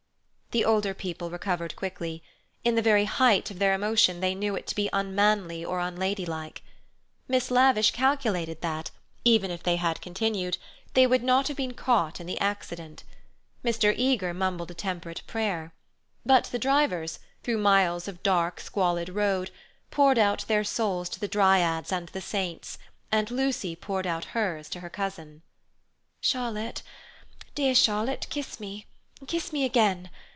[0.51, 2.21] The older people recovered quickly.
[2.65, 6.61] In the very height of their emotion they knew it to be unmanly or unladylike.
[7.29, 8.91] Miss Lavish calculated that,
[9.23, 10.57] even if they had continued,
[10.93, 13.05] they would not have been caught in the accident.
[13.63, 13.93] Mr.
[13.95, 15.71] Eager mumbled a temperate prayer.
[16.25, 19.51] But the drivers, through miles of dark squalid road,
[19.89, 22.77] poured out their souls to the dryads and the saints,
[23.09, 25.43] and Lucy poured out hers to her cousin.
[26.19, 26.81] "Charlotte,
[27.55, 28.85] dear Charlotte, kiss me.
[29.27, 30.09] Kiss me again.